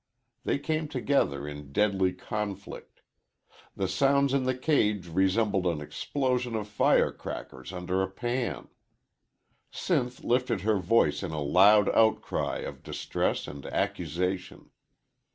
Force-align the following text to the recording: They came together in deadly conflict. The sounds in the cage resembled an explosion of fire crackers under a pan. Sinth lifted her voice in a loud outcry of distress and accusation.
They 0.45 0.57
came 0.57 0.87
together 0.87 1.47
in 1.47 1.71
deadly 1.71 2.11
conflict. 2.13 3.01
The 3.75 3.87
sounds 3.87 4.33
in 4.33 4.45
the 4.45 4.57
cage 4.57 5.05
resembled 5.07 5.67
an 5.67 5.79
explosion 5.79 6.55
of 6.55 6.67
fire 6.67 7.11
crackers 7.11 7.71
under 7.71 8.01
a 8.01 8.09
pan. 8.09 8.69
Sinth 9.71 10.23
lifted 10.23 10.61
her 10.61 10.77
voice 10.79 11.21
in 11.21 11.29
a 11.29 11.39
loud 11.43 11.87
outcry 11.89 12.61
of 12.61 12.81
distress 12.81 13.47
and 13.47 13.63
accusation. 13.67 14.71